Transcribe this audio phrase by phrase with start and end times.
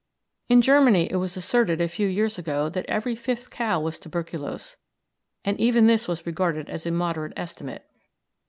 [0.49, 4.77] In Germany it was asserted a few years ago that every fifth cow was tuberculous,
[5.45, 7.85] and even this was regarded as a moderate estimate.